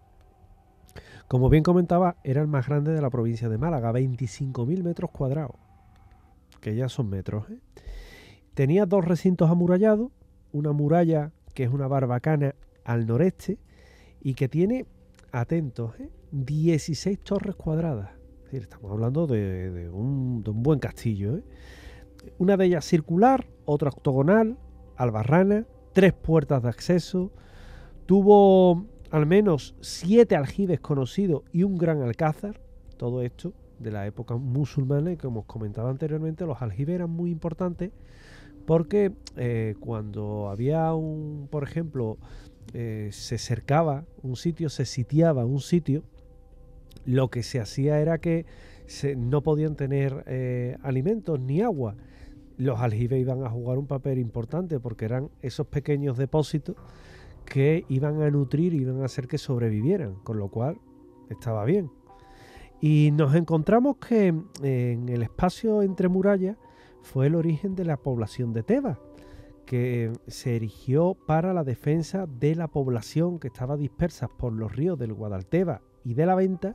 [1.28, 5.54] Como bien comentaba, era el más grande de la provincia de Málaga, 25.000 metros cuadrados,
[6.60, 7.48] que ya son metros.
[7.50, 7.60] ¿eh?
[8.56, 10.10] Tenía dos recintos amurallados,
[10.50, 13.58] una muralla que es una barbacana al noreste
[14.22, 14.86] y que tiene,
[15.30, 15.92] atentos,
[16.32, 17.20] 16 ¿eh?
[17.22, 18.12] torres cuadradas.
[18.52, 21.36] Estamos hablando de, un, buen castillo.
[21.36, 21.42] ¿eh?
[22.38, 24.56] Una de ellas circular, otra octogonal,
[24.96, 27.32] albarrana, tres puertas de acceso.
[28.06, 32.58] Tuvo al menos siete aljibes conocidos y un gran alcázar.
[32.96, 37.30] Todo esto de la época musulmana y como os comentaba anteriormente, los aljibes eran muy
[37.30, 37.92] importantes
[38.66, 42.18] porque eh, cuando había un, por ejemplo,
[42.74, 46.02] eh, se cercaba un sitio, se sitiaba un sitio,
[47.04, 48.44] lo que se hacía era que
[49.16, 51.94] no podían tener eh, alimentos ni agua.
[52.58, 56.76] Los aljibes iban a jugar un papel importante porque eran esos pequeños depósitos
[57.44, 60.78] que iban a nutrir iban a hacer que sobrevivieran, con lo cual
[61.30, 61.90] estaba bien.
[62.80, 66.56] Y nos encontramos que en el espacio entre murallas
[67.06, 68.98] fue el origen de la población de Tebas,
[69.64, 74.98] que se erigió para la defensa de la población que estaba dispersa por los ríos
[74.98, 76.74] del Guadalteba y de la Venta.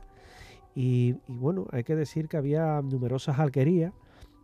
[0.74, 3.92] Y, bueno, hay que decir que había numerosas alquerías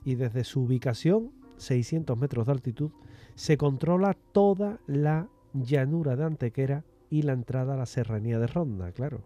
[0.05, 2.91] y desde su ubicación, 600 metros de altitud,
[3.35, 8.93] se controla toda la llanura de Antequera y la entrada a la serranía de Ronda,
[8.93, 9.23] claro.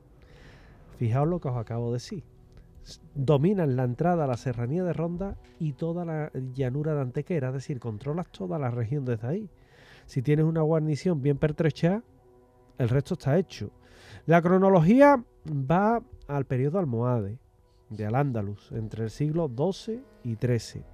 [0.96, 2.31] Fijaos lo que os acabo de decir
[3.14, 7.54] dominan la entrada a la serranía de Ronda y toda la llanura de Antequera, es
[7.54, 9.50] decir, controlas toda la región desde ahí.
[10.06, 12.02] Si tienes una guarnición bien pertrechada,
[12.78, 13.70] el resto está hecho.
[14.26, 17.38] La cronología va al periodo almohade
[17.90, 20.84] de Al-Ándalus, entre el siglo XII y XIII.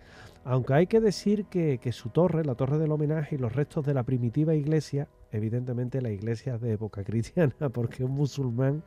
[0.45, 3.85] Aunque hay que decir que, que, su torre, la torre del homenaje y los restos
[3.85, 8.83] de la primitiva iglesia, evidentemente la iglesia es de época cristiana, porque un musulmán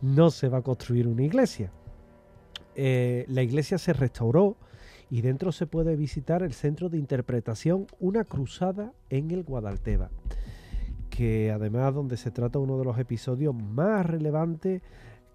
[0.00, 1.72] no se va a construir una iglesia.
[2.78, 4.58] Eh, la iglesia se restauró
[5.08, 10.10] y dentro se puede visitar el centro de interpretación Una Cruzada en el Guadalteba,
[11.08, 14.82] que además donde se trata uno de los episodios más relevantes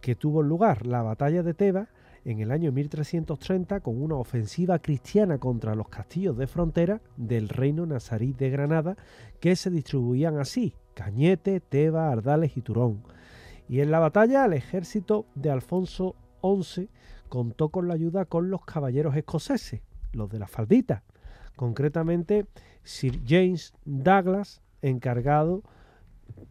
[0.02, 1.88] que tuvo lugar, la batalla de Tebas,
[2.26, 7.88] en el año 1330 con una ofensiva cristiana contra los castillos de frontera del reino
[7.88, 8.96] nazarí de Granada
[9.40, 13.02] que se distribuían así, Cañete, Teba, Ardales y Turón.
[13.68, 16.90] Y en la batalla el ejército de Alfonso XI
[17.32, 19.80] contó con la ayuda con los caballeros escoceses,
[20.12, 21.04] los de la faldita,
[21.56, 22.46] concretamente
[22.84, 25.64] Sir James Douglas, encargado,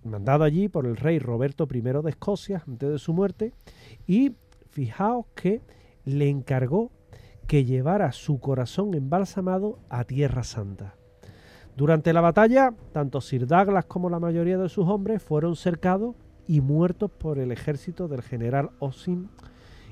[0.05, 3.53] mandado allí por el rey Roberto I de Escocia antes de su muerte,
[4.07, 4.37] y
[4.71, 5.61] fijaos que
[6.07, 6.90] le encargó
[7.47, 10.95] que llevara su corazón embalsamado a Tierra Santa.
[11.77, 16.16] Durante la batalla, tanto Sir Douglas como la mayoría de sus hombres fueron cercados
[16.47, 19.29] y muertos por el ejército del general Osim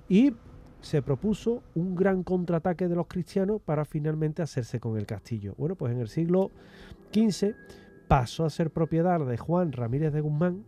[0.09, 0.33] y
[0.81, 5.55] se propuso un gran contraataque de los cristianos para finalmente hacerse con el castillo.
[5.59, 6.51] Bueno, pues en el siglo
[7.13, 7.55] XV
[8.07, 10.65] pasó a ser propiedad de Juan Ramírez de Guzmán,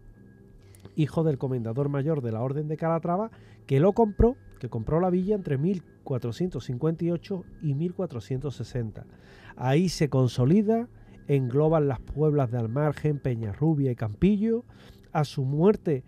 [0.96, 3.30] hijo del comendador mayor de la Orden de Calatrava,
[3.66, 9.06] que lo compró, que compró la villa entre 1458 y 1460.
[9.56, 10.88] Ahí se consolida,
[11.28, 14.64] engloban las pueblas de Almargen, Peñarrubia y Campillo.
[15.12, 16.02] A su muerte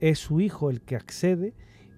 [0.00, 1.54] es su hijo el que accede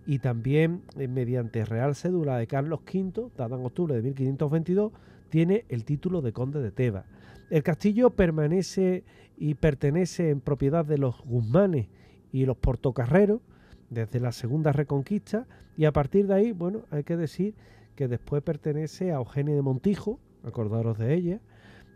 [0.08, 4.90] y también eh, mediante Real Cédula de Carlos V, dada en octubre de 1522,
[5.28, 7.04] tiene el título de conde de Tebas.
[7.50, 9.04] El castillo permanece
[9.36, 11.88] y pertenece en propiedad de los Guzmanes
[12.32, 13.42] y los Portocarreros
[13.90, 17.54] desde la Segunda Reconquista y a partir de ahí, bueno, hay que decir
[17.94, 21.40] que después pertenece a Eugenia de Montijo, acordaros de ella,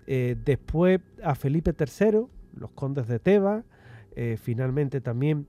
[0.07, 3.65] eh, después a Felipe III, los condes de Tebas,
[4.17, 5.47] eh, finalmente también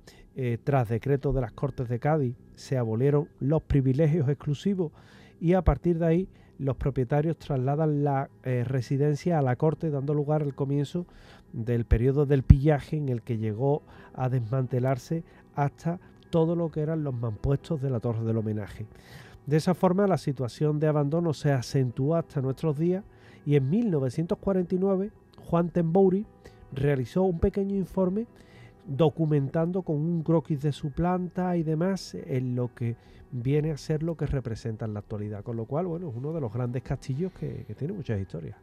[0.64, 4.92] tras decreto de las Cortes de Cádiz se abolieron los privilegios exclusivos
[5.40, 10.14] y a partir de ahí los propietarios trasladan la eh, residencia a la corte, dando
[10.14, 11.06] lugar al comienzo
[11.52, 15.24] del periodo del pillaje en el que llegó a desmantelarse
[15.56, 18.86] hasta todo lo que eran los mampuestos de la Torre del Homenaje.
[19.46, 23.04] De esa forma la situación de abandono se acentuó hasta nuestros días
[23.46, 26.26] y en 1949 Juan Tembouri
[26.72, 28.26] realizó un pequeño informe
[28.86, 32.96] documentando con un croquis de su planta y demás en lo que
[33.32, 35.44] viene a ser lo que representa en la actualidad.
[35.44, 38.58] Con lo cual, bueno, es uno de los grandes castillos que, tiene muchas historias.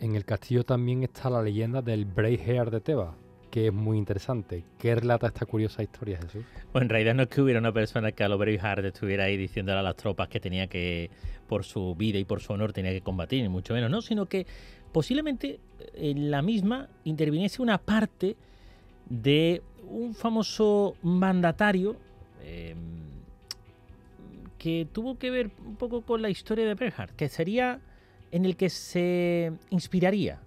[0.00, 3.14] En el castillo también está la leyenda del Hair de Tebas,
[3.50, 4.64] que es muy interesante.
[4.78, 6.44] ¿Qué relata esta curiosa historia, Jesús?
[6.72, 9.36] Pues en realidad no es que hubiera una persona que a lo Braveheart estuviera ahí
[9.36, 11.10] diciéndole a las tropas que tenía que,
[11.46, 14.26] por su vida y por su honor, tenía que combatir, ni mucho menos, no, sino
[14.26, 14.46] que
[14.90, 15.60] posiblemente
[15.94, 18.36] en la misma interviniese una parte
[19.08, 21.96] de un famoso mandatario
[22.42, 22.76] em,
[24.58, 27.80] que tuvo que ver un poco con la historia de Bernhardt, que sería
[28.30, 30.40] en el que se inspiraría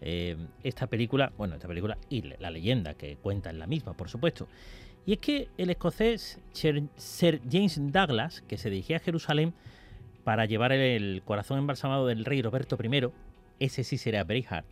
[0.00, 4.08] em, esta película, bueno, esta película y la leyenda que cuenta en la misma, por
[4.08, 4.46] supuesto.
[5.06, 9.52] Y es que el escocés Sir James Douglas, que se dirigía a Jerusalén
[10.24, 13.10] para llevar el corazón embalsamado del rey Roberto I,
[13.60, 14.64] ese sí será eh,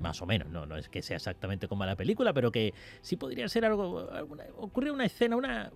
[0.00, 3.16] más o menos, no, no es que sea exactamente como la película, pero que sí
[3.16, 4.08] podría ser algo,
[4.56, 5.70] ocurre una escena, una,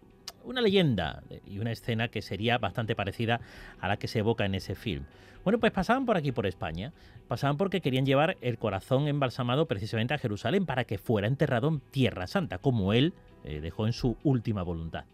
[0.45, 3.41] una leyenda y una escena que sería bastante parecida
[3.81, 5.05] a la que se evoca en ese film.
[5.45, 6.93] Bueno, pues pasaban por aquí, por España.
[7.27, 11.81] Pasaban porque querían llevar el corazón embalsamado precisamente a Jerusalén para que fuera enterrado en
[11.81, 15.05] Tierra Santa, como él eh, dejó en su última voluntad.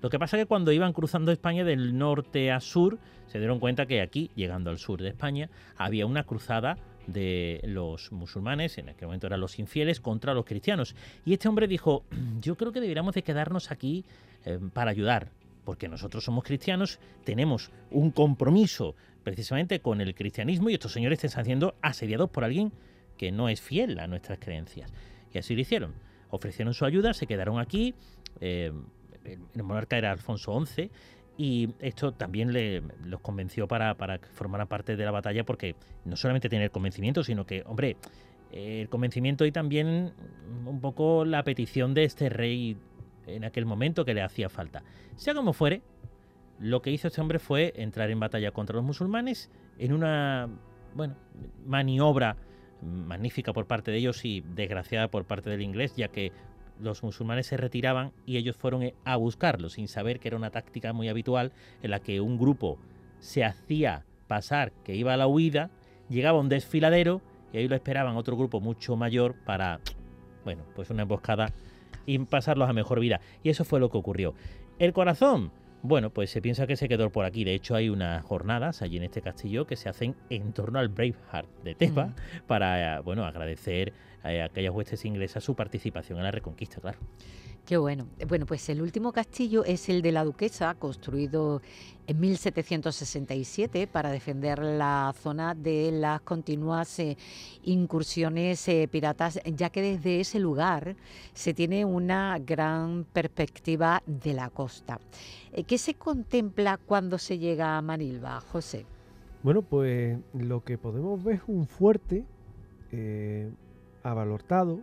[0.00, 3.60] Lo que pasa es que cuando iban cruzando España del norte a sur, se dieron
[3.60, 6.78] cuenta que aquí, llegando al sur de España, había una cruzada
[7.08, 10.94] de los musulmanes, en aquel momento eran los infieles, contra los cristianos.
[11.24, 12.04] Y este hombre dijo,
[12.40, 14.04] yo creo que deberíamos de quedarnos aquí
[14.44, 15.30] eh, para ayudar,
[15.64, 18.94] porque nosotros somos cristianos, tenemos un compromiso
[19.24, 22.72] precisamente con el cristianismo y estos señores están siendo asediados por alguien
[23.16, 24.92] que no es fiel a nuestras creencias.
[25.32, 25.94] Y así lo hicieron.
[26.30, 27.94] Ofrecieron su ayuda, se quedaron aquí.
[28.40, 28.72] Eh,
[29.54, 30.90] el monarca era Alfonso XI
[31.38, 35.76] y esto también le, los convenció para, para que formaran parte de la batalla porque
[36.04, 37.96] no solamente tener convencimiento, sino que, hombre,
[38.50, 40.12] el convencimiento y también
[40.66, 42.76] un poco la petición de este rey
[43.26, 44.82] en aquel momento que le hacía falta.
[45.14, 45.82] Sea como fuere,
[46.58, 49.48] lo que hizo este hombre fue entrar en batalla contra los musulmanes
[49.78, 50.48] en una,
[50.94, 51.14] bueno,
[51.64, 52.36] maniobra
[52.82, 56.32] magnífica por parte de ellos y desgraciada por parte del inglés, ya que
[56.80, 60.50] los musulmanes se retiraban y ellos fueron eh, a buscarlos, sin saber que era una
[60.50, 62.78] táctica muy habitual en la que un grupo
[63.18, 65.70] se hacía pasar que iba a la huida,
[66.08, 67.20] llegaba un desfiladero
[67.52, 69.80] y ahí lo esperaban otro grupo mucho mayor para,
[70.44, 71.52] bueno, pues una emboscada
[72.06, 73.20] y pasarlos a mejor vida.
[73.42, 74.34] Y eso fue lo que ocurrió.
[74.78, 75.50] El corazón,
[75.82, 77.44] bueno, pues se piensa que se quedó por aquí.
[77.44, 80.88] De hecho, hay unas jornadas allí en este castillo que se hacen en torno al
[80.88, 82.14] Braveheart de Tepa
[82.46, 86.98] para, bueno, agradecer a aquellas huestes inglesas su participación en la reconquista, claro.
[87.68, 88.06] Qué bueno.
[88.26, 91.60] Bueno, pues el último castillo es el de la Duquesa, construido
[92.06, 97.18] en 1767 para defender la zona de las continuas eh,
[97.64, 100.96] incursiones eh, piratas, ya que desde ese lugar
[101.34, 104.98] se tiene una gran perspectiva de la costa.
[105.52, 108.86] Eh, ¿Qué se contempla cuando se llega a Manilva, José?
[109.42, 112.24] Bueno, pues lo que podemos ver es un fuerte
[114.02, 114.80] abalortado,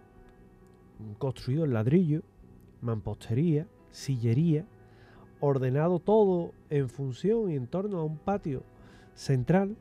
[1.18, 2.22] construido en ladrillo,
[2.82, 4.66] mampostería, sillería,
[5.40, 8.64] ordenado todo en función y en torno a un patio
[9.14, 9.76] central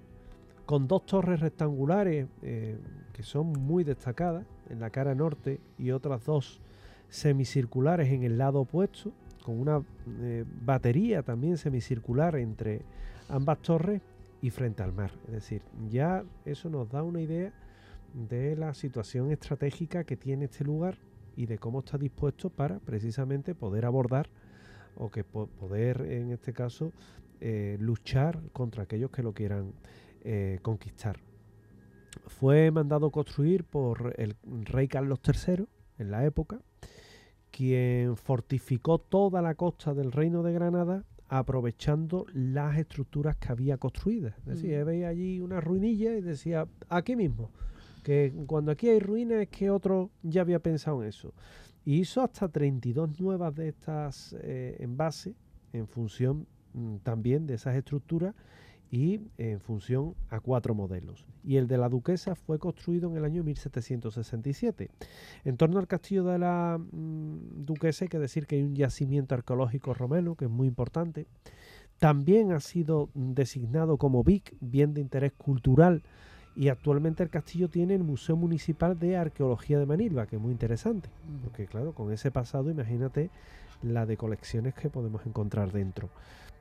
[0.67, 2.79] con dos torres rectangulares eh,
[3.13, 6.61] que son muy destacadas en la cara norte y otras dos
[7.09, 9.13] semicirculares en el lado opuesto,
[9.45, 9.83] con una
[10.21, 12.83] eh, batería también semicircular entre
[13.29, 14.01] ambas torres
[14.41, 15.13] y frente al mar.
[15.27, 17.53] Es decir, ya eso nos da una idea
[18.15, 20.97] de la situación estratégica que tiene este lugar
[21.37, 24.29] y de cómo está dispuesto para precisamente poder abordar
[24.97, 26.93] o que poder en este caso
[27.41, 29.73] eh, luchar contra aquellos que lo quieran
[30.23, 31.19] eh, conquistar.
[32.27, 35.67] Fue mandado construir por el rey Carlos III
[35.99, 36.61] en la época,
[37.51, 44.37] quien fortificó toda la costa del reino de Granada aprovechando las estructuras que había construidas.
[44.39, 44.87] Es decir, mm.
[44.87, 47.51] veía allí una ruinilla y decía, aquí mismo,
[48.05, 51.35] que cuando aquí hay ruinas es que otro ya había pensado en eso.
[51.85, 55.35] Y hizo hasta 32 nuevas de estas eh, envases
[55.73, 58.35] en función mm, también de esas estructuras
[58.91, 61.27] y en función a cuatro modelos.
[61.43, 64.91] Y el de la duquesa fue construido en el año 1767.
[65.45, 69.35] En torno al castillo de la mm, duquesa hay que decir que hay un yacimiento
[69.35, 71.27] arqueológico romano que es muy importante.
[71.99, 76.03] También ha sido designado como BIC, bien de interés cultural
[76.57, 80.53] y actualmente el castillo tiene el Museo Municipal de Arqueología de Manilva, que es muy
[80.53, 81.09] interesante,
[81.43, 83.31] porque claro, con ese pasado imagínate
[83.83, 86.11] la de colecciones que podemos encontrar dentro.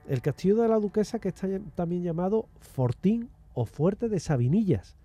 [0.07, 4.95] El castillo de la Duquesa, que está también llamado Fortín o Fuerte de Sabinillas,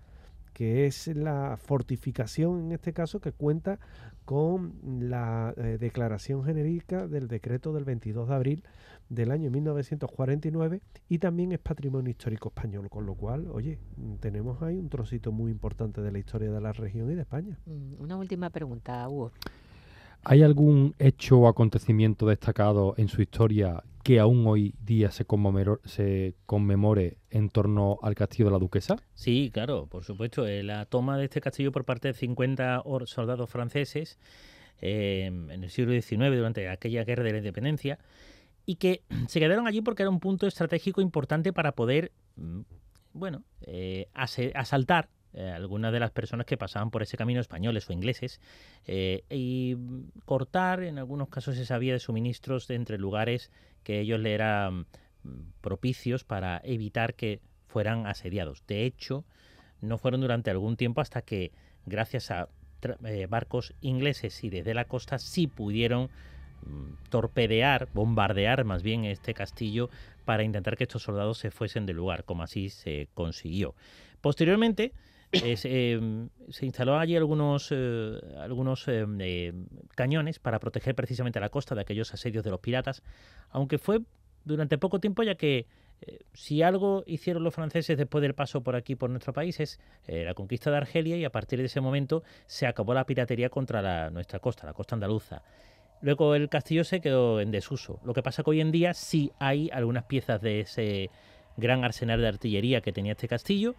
[0.53, 3.79] que es la fortificación en este caso que cuenta
[4.25, 8.63] con la eh, declaración genérica del decreto del 22 de abril
[9.09, 13.79] del año 1949 y también es patrimonio histórico español, con lo cual, oye,
[14.19, 17.57] tenemos ahí un trocito muy importante de la historia de la región y de España.
[17.65, 19.31] Mm, una última pregunta, Hugo.
[20.23, 25.25] ¿Hay algún hecho o acontecimiento destacado en su historia que aún hoy día se,
[25.85, 28.97] se conmemore en torno al castillo de la duquesa?
[29.13, 30.45] Sí, claro, por supuesto.
[30.45, 34.19] Eh, la toma de este castillo por parte de 50 soldados franceses
[34.81, 37.99] eh, en el siglo XIX, durante aquella guerra de la independencia,
[38.69, 42.61] y que se quedaron allí porque era un punto estratégico importante para poder, mm,
[43.13, 47.93] bueno, eh, asaltar eh, algunas de las personas que pasaban por ese camino, españoles o
[47.93, 48.39] ingleses,
[48.85, 49.75] eh, y
[50.25, 53.49] cortar, en algunos casos esa vía de suministros de entre lugares
[53.81, 54.85] que ellos le eran
[55.23, 58.63] mm, propicios para evitar que fueran asediados.
[58.67, 59.25] De hecho,
[59.81, 61.53] no fueron durante algún tiempo hasta que,
[61.87, 62.49] gracias a
[63.29, 66.38] barcos ingleses y desde la costa, sí pudieron mm,
[67.09, 69.89] torpedear, bombardear más bien este castillo
[70.25, 73.73] para intentar que estos soldados se fuesen del lugar, como así se consiguió.
[74.21, 74.93] Posteriormente,
[75.31, 79.53] em, se instaló allí algunos, eh, algunos em, eh,
[79.95, 83.03] cañones para proteger precisamente la costa de aquellos asedios de los piratas,
[83.49, 84.01] aunque fue
[84.45, 85.67] durante poco tiempo ya que
[86.01, 89.79] eh, si algo hicieron los franceses después del paso por aquí, por nuestro país, es
[90.07, 94.09] la conquista de Argelia y a partir de ese momento se acabó la piratería contra
[94.09, 95.43] nuestra costa, la costa andaluza.
[96.01, 97.99] Luego el castillo se quedó en desuso.
[98.03, 101.09] Lo que pasa que hoy en día sí hay algunas piezas de ese
[101.57, 103.75] gran arsenal de artillería que tenía este castillo,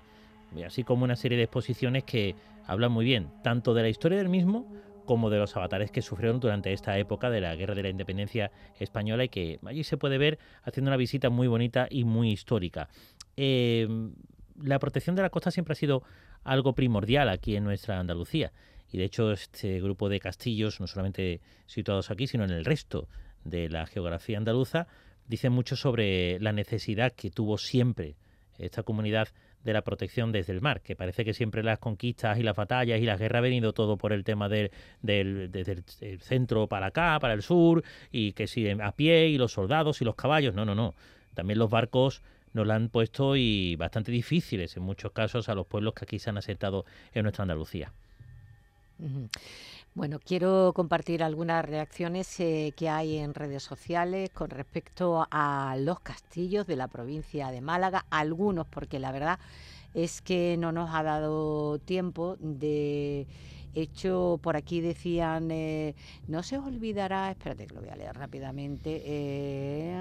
[0.66, 2.34] así como una serie de exposiciones que
[2.66, 4.66] hablan muy bien, tanto de la historia del mismo
[5.06, 8.52] como de los avatares que sufrieron durante esta época de la Guerra de la Independencia
[8.78, 12.88] Española y que allí se puede ver haciendo una visita muy bonita y muy histórica.
[13.36, 14.12] Em,
[14.62, 16.02] la protección de la costa siempre ha sido
[16.44, 18.52] algo primordial aquí en nuestra Andalucía
[18.92, 23.08] y de hecho este grupo de castillos, no solamente situados aquí, sino en el resto
[23.44, 24.86] de la geografía andaluza,
[25.26, 28.16] dice mucho sobre la necesidad que tuvo siempre
[28.58, 29.28] esta comunidad
[29.64, 33.00] de la protección desde el mar, que parece que siempre las conquistas y las batallas
[33.00, 34.70] y las guerras ha venido todo por el tema del,
[35.02, 39.38] del, desde el centro para acá, para el sur, y que si a pie y
[39.38, 40.94] los soldados y los caballos, no, no, no.
[41.34, 42.22] También los barcos
[42.52, 46.18] nos la han puesto y bastante difíciles en muchos casos a los pueblos que aquí
[46.18, 47.92] se han asentado en nuestra Andalucía.
[49.92, 55.98] Bueno, quiero compartir algunas reacciones eh, que hay en redes sociales con respecto a los
[55.98, 59.40] castillos de la provincia de Málaga, algunos porque la verdad
[59.92, 63.26] es que no nos ha dado tiempo de
[63.74, 65.96] hecho por aquí decían eh,
[66.28, 69.92] no se olvidará espérate que lo voy a leer rápidamente eh,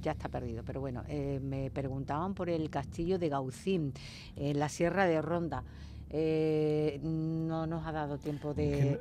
[0.00, 1.02] ya está perdido pero bueno
[1.42, 3.92] me preguntaban por el castillo de Gaucín
[4.36, 5.64] en la sierra de Ronda
[6.10, 9.00] eh, no nos ha dado tiempo de,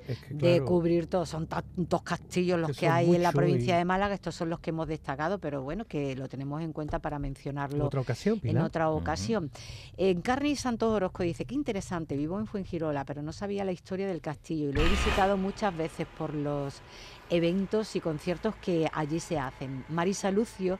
[0.65, 1.25] cubrir todo.
[1.25, 4.13] Son tantos castillos los que, hay en la provincia de Málaga.
[4.13, 7.85] Estos son los que hemos destacado, pero bueno, que lo tenemos en cuenta para mencionarlo
[7.85, 9.51] ¿Otra ocasión, en otra ocasión.
[9.95, 14.07] En Carni Santos Orozco dice, qué interesante, vivo en Fuengirola, pero no sabía la historia
[14.07, 16.81] del castillo y lo he visitado muchas veces por los
[17.29, 19.85] eventos y conciertos que allí se hacen.
[19.89, 20.79] Marisa Lucio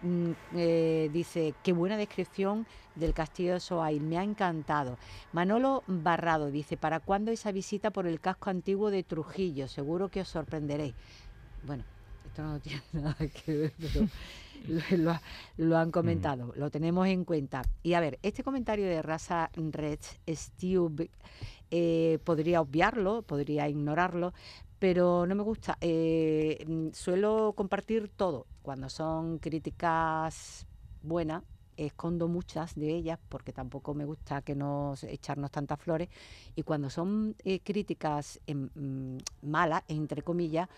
[0.00, 2.66] Mm, eh, dice, qué buena descripción
[2.98, 4.98] del castillo de Soail, me ha encantado.
[5.32, 9.68] Manolo Barrado dice, ¿para cuándo esa visita por el casco antiguo de Trujillo?
[9.68, 10.94] Seguro que os sorprenderéis.
[11.64, 11.84] Bueno,
[12.26, 14.08] esto no tiene nada que ver, pero
[15.56, 17.62] lo, han comentado, lo tenemos en cuenta.
[17.82, 21.10] Y a ver, este comentario de Raza Red Steve
[21.70, 24.32] eh, podría obviarlo, podría ignorarlo,
[24.78, 25.76] pero no me gusta.
[25.80, 28.46] Eh, suelo compartir todo.
[28.62, 30.66] Cuando son críticas
[31.02, 31.42] buenas,
[31.86, 36.08] escondo muchas de ellas porque tampoco me gusta que nos echarnos tantas flores.
[36.56, 40.68] Y cuando son eh, críticas em, mm, malas, entre comillas,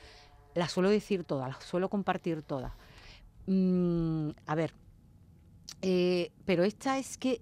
[0.54, 2.72] las suelo decir todas, las suelo compartir todas.
[3.46, 4.72] Mm, a ver,
[5.82, 7.40] eh, pero esta es que...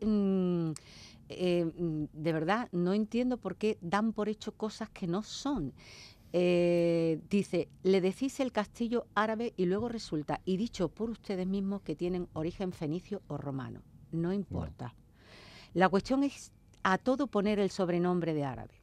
[1.28, 5.74] de verdad no entiendo por qué dan por hecho cosas que no son.
[6.32, 11.82] Eh, dice, le decís el castillo árabe y luego resulta, y dicho por ustedes mismos,
[11.82, 13.82] que tienen origen fenicio o romano.
[14.12, 14.94] No importa.
[15.74, 16.52] La cuestión es
[16.82, 18.74] a todo poner el sobrenombre de árabe.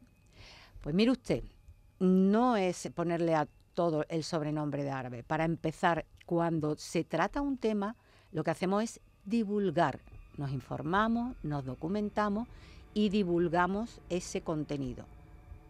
[0.82, 1.44] Pues mire usted,
[2.00, 5.24] no es ponerle a todo el sobrenombre de árabe.
[5.24, 7.96] Para empezar, cuando se trata un tema,
[8.32, 10.00] lo que hacemos es divulgar.
[10.38, 12.48] Nos informamos, nos documentamos
[12.94, 15.06] y divulgamos ese contenido.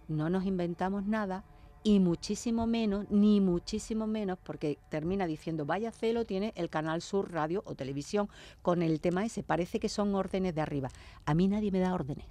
[0.08, 1.44] No nos inventamos nada,
[1.86, 7.32] y muchísimo menos, ni muchísimo menos, porque termina diciendo, vaya celo tiene el Canal Sur
[7.32, 8.28] Radio o Televisión
[8.64, 10.90] con el tema ese, parece que son órdenes de arriba.
[11.26, 12.26] A mí nadie me da órdenes.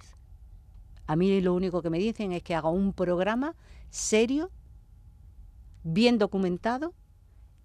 [1.07, 3.55] A mí lo único que me dicen es que haga un programa
[3.89, 4.51] serio,
[5.83, 6.93] bien documentado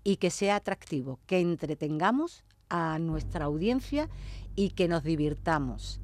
[0.04, 4.08] y que sea atractivo, que entretengamos a nuestra audiencia
[4.54, 6.00] y que nos divirtamos.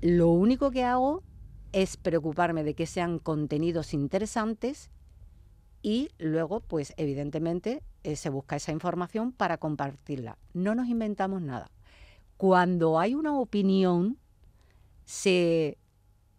[0.00, 1.24] Lo único que hago
[1.72, 4.90] es preocuparme de que sean contenidos interesantes
[5.82, 10.36] y luego, pues evidentemente, eh, se busca esa información para compartirla.
[10.52, 11.70] No nos inventamos nada.
[12.36, 14.18] Cuando hay una opinión,
[15.04, 15.78] se,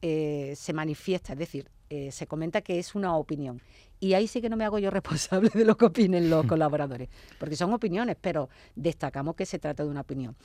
[0.01, 3.61] eh, se manifiesta, es decir, eh, se comenta que es una opinión.
[3.99, 7.09] Y ahí sí que no me hago yo responsable de lo que opinen los colaboradores,
[7.39, 10.35] porque son opiniones, pero destacamos que se trata de una opinión.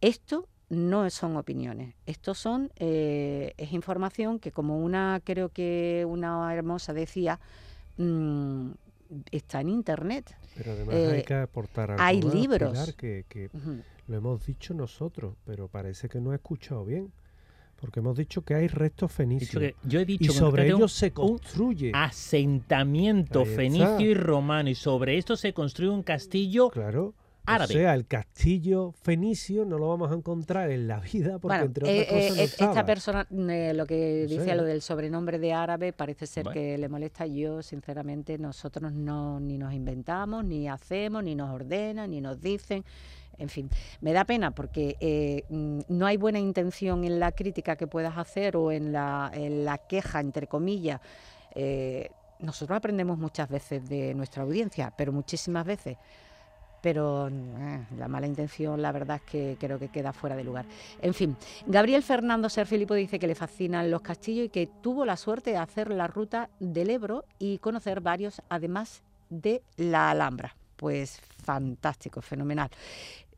[0.00, 1.94] Esto no son opiniones.
[2.06, 7.38] Esto son eh, es información que como una creo que una hermosa decía
[7.98, 8.70] mm,
[9.32, 10.36] está en internet.
[10.56, 13.50] Pero además hay eh, que aportar algo Hay libros que,
[14.06, 17.12] lo hemos dicho nosotros, pero parece que no he escuchado bien.
[17.80, 19.48] Porque hemos dicho que hay restos fenicios.
[19.48, 21.92] Dicho que- yo he dicho y que sobre ellos se construye.
[21.94, 27.14] asentamiento fenicio y romano y sobre esto se construye un castillo Claro.
[27.46, 27.74] Árabe.
[27.74, 31.64] O sea, el castillo fenicio no lo vamos a encontrar en la vida porque Bueno,
[31.64, 32.84] entre eh, otras cosas eh, no esta estaba.
[32.86, 34.54] persona, eh, lo que dice sé.
[34.54, 36.54] lo del sobrenombre de árabe, parece ser Bueno.
[36.60, 37.26] que le molesta.
[37.26, 42.84] Yo, sinceramente, nosotros no ni nos inventamos, ni hacemos, ni nos ordenan, ni nos dicen.
[43.38, 43.70] En fin,
[44.02, 48.18] me da pena porque eh, mm, no hay buena intención en la crítica que puedas
[48.18, 51.00] hacer o en la, en la queja, entre comillas.
[51.54, 52.10] Eh,
[52.40, 55.96] nosotros aprendemos muchas veces de nuestra audiencia, pero muchísimas veces
[56.80, 60.66] pero eh, la mala intención la verdad es que creo que queda fuera de lugar.
[61.02, 65.04] En fin, Gabriel Fernando Ser Filipo dice que le fascinan los castillos y que tuvo
[65.04, 70.56] la suerte de hacer la ruta del Ebro y conocer varios además de la Alhambra.
[70.76, 72.70] Pues fantástico, fenomenal.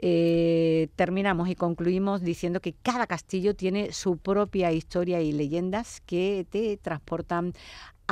[0.05, 6.45] Eh, terminamos y concluimos diciendo que cada castillo tiene su propia historia y leyendas que
[6.51, 7.53] te transportan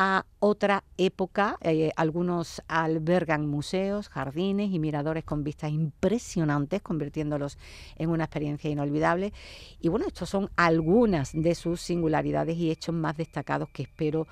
[0.02, 1.58] a otra época.
[1.60, 7.58] Eh, algunos albergan museos, jardines y miradores con vistas impresionantes, convirtiéndolos
[7.96, 9.34] en una experiencia inolvidable.
[9.78, 14.26] Y bueno, estos son algunas de sus singularidades y hechos más destacados que espero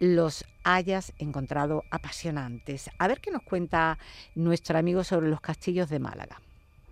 [0.00, 2.90] los hayas encontrado apasionantes.
[2.98, 3.98] A ver qué nos cuenta
[4.34, 6.40] nuestro amigo sobre los castillos de Málaga.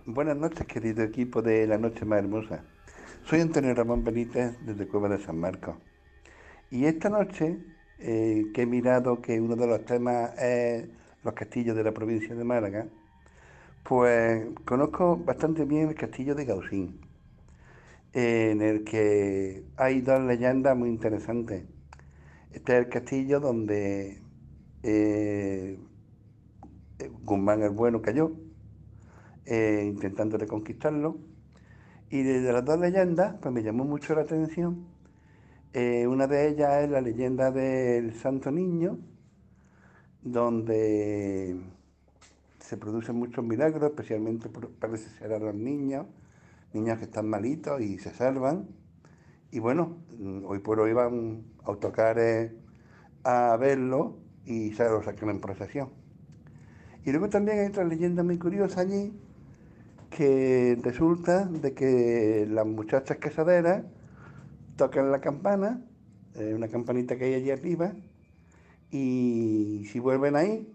[0.04, 2.64] Buenas noches, querido equipo de La Noche Más Hermosa.
[3.24, 5.76] Soy Antonio Ramón Benítez desde Cueva de San Marcos.
[6.70, 7.58] Y esta noche,
[8.00, 10.88] eh, que he mirado que uno de los temas es
[11.22, 12.86] los castillos de la provincia de Málaga,
[13.82, 17.00] pues conozco bastante bien el castillo de Gausín,
[18.12, 21.64] en el que hay dos leyendas muy interesantes.
[22.52, 24.22] Este es el castillo donde
[24.82, 25.78] eh,
[27.22, 28.32] Guzmán el Bueno cayó,
[29.46, 31.18] eh, intentando reconquistarlo.
[32.10, 34.86] Y de, las dos leyendas, pues me llamó mucho la atención.
[35.72, 38.98] Eh, una de ellas es la leyenda del Santo Niño,
[40.20, 41.60] donde
[42.58, 46.06] se producen muchos milagros, especialmente parece ser a los niños,
[46.72, 48.66] niños que están malitos y se salvan.
[49.52, 52.52] Y bueno, mm, hoy por hoy van autocares
[53.22, 55.90] a verlo y se lo sacan en procesión.
[57.04, 59.12] Y luego también hay otra leyenda muy curiosa allí,
[60.10, 63.84] que resulta de que las muchachas casaderas
[64.80, 65.84] tocan la campana,
[66.36, 67.92] eh, una campanita que hay allí arriba,
[68.90, 70.74] y si vuelven ahí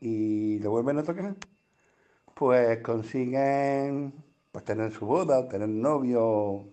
[0.00, 1.36] y lo vuelven a tocar,
[2.34, 4.12] pues consiguen
[4.50, 6.66] pues, tener su boda, o tener novio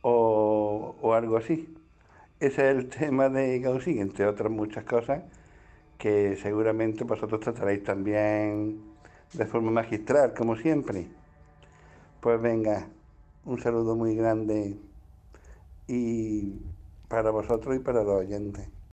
[0.00, 1.74] o, o algo así.
[2.40, 5.24] Ese es el tema de Gaussín, entre otras muchas cosas
[5.98, 8.80] que seguramente vosotros trataréis también
[9.34, 11.06] de forma magistral, como siempre.
[12.20, 12.88] Pues venga,
[13.44, 14.78] un saludo muy grande
[15.86, 16.60] y
[17.08, 18.73] para vosotros y para los oyentes.